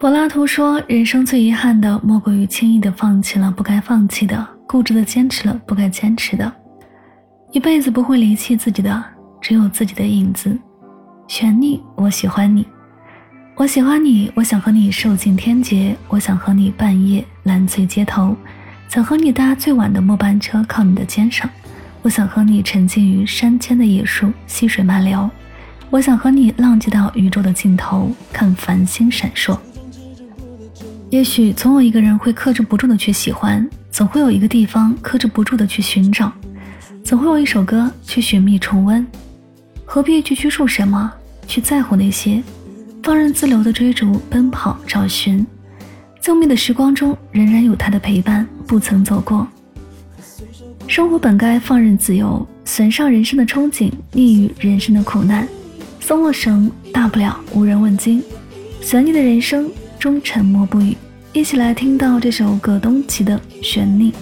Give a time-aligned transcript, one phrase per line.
[0.00, 6.52] 柏拉图说：“人生最遗憾的，莫过于轻易的放弃了不该放弃的，固执的坚持了不该坚持的。
[7.52, 9.04] 一辈子不会离弃自己的，
[9.40, 10.58] 只有自己的影子。”
[11.28, 12.66] 玄逆，我喜欢你，
[13.54, 18.36] 我喜欢你，我想和你受尽天劫，我想和你半夜烂醉街头，
[18.88, 21.48] 想和你搭最晚的末班车，靠你的肩上。
[22.02, 25.30] 我想和你沉浸于山间的野树，溪水漫流。
[25.88, 29.56] 我想和你浪迹到宇宙的尽头，看繁星闪烁。
[31.14, 36.32] 也许总有一个人会克制不住的去喜欢，总会有一个地方克制不住的去寻找，
[37.04, 39.06] 总会有一首歌去寻觅重温。
[39.84, 41.12] 何必去拘束什么？
[41.46, 42.42] 去在乎那些？
[43.00, 45.46] 放任自流的追逐、奔跑、找寻，
[46.20, 49.46] 静谧的时光中仍然有他的陪伴，不曾走过。
[50.88, 55.46] 生活本该放任自由，损上人生的憧憬，溺于人生的苦难。
[56.00, 58.20] 松了绳，大不了无人问津。
[58.80, 60.96] 悬溺的人生，终沉默不语。
[61.34, 64.12] 一起来听到这首葛东奇的旋律。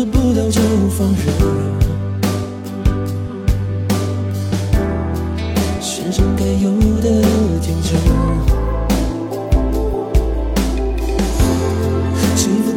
[0.00, 0.62] 得不到就
[0.96, 1.26] 放任，
[5.78, 6.70] 身上该有
[7.02, 7.22] 的
[7.60, 7.90] 天真，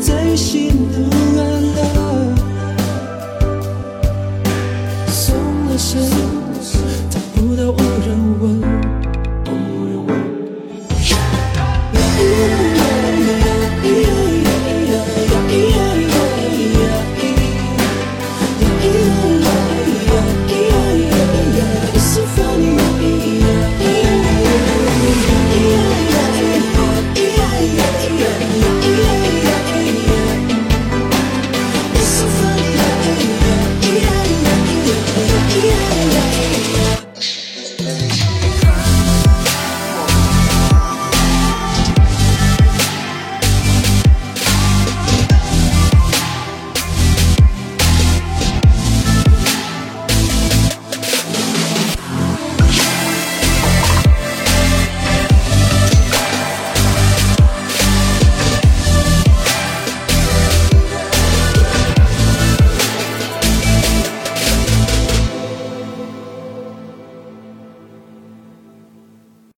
[0.00, 1.78] 在喜怒哀乐。
[5.06, 5.36] 送
[5.66, 6.21] 了谁？